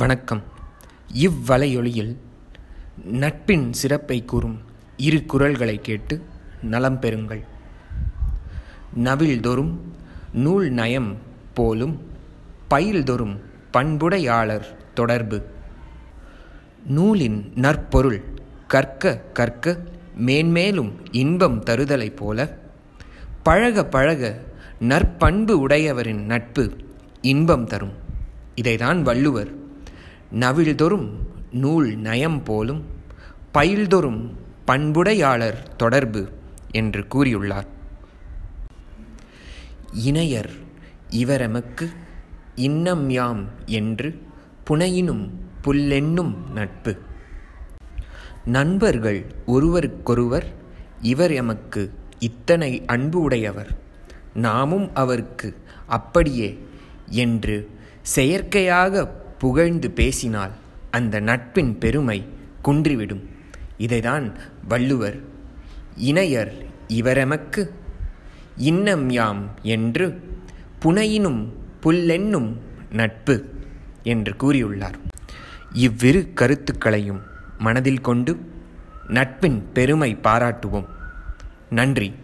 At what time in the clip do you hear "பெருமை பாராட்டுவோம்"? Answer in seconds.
79.72-80.88